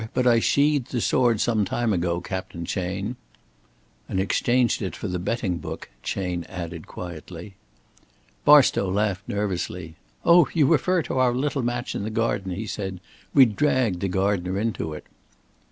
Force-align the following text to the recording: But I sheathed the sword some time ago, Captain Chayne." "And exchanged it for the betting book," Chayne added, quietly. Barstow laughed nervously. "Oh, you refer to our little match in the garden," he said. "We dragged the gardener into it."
But 0.15 0.25
I 0.25 0.39
sheathed 0.39 0.89
the 0.91 0.99
sword 0.99 1.39
some 1.39 1.63
time 1.63 1.93
ago, 1.93 2.21
Captain 2.21 2.65
Chayne." 2.65 3.17
"And 4.09 4.19
exchanged 4.19 4.81
it 4.81 4.95
for 4.95 5.07
the 5.07 5.19
betting 5.19 5.59
book," 5.59 5.89
Chayne 6.01 6.43
added, 6.45 6.87
quietly. 6.87 7.53
Barstow 8.43 8.89
laughed 8.89 9.27
nervously. 9.29 9.93
"Oh, 10.25 10.47
you 10.55 10.65
refer 10.65 11.03
to 11.03 11.19
our 11.19 11.35
little 11.35 11.61
match 11.61 11.93
in 11.93 12.01
the 12.01 12.09
garden," 12.09 12.51
he 12.53 12.65
said. 12.65 12.99
"We 13.35 13.45
dragged 13.45 13.99
the 13.99 14.07
gardener 14.07 14.57
into 14.59 14.93
it." 14.93 15.05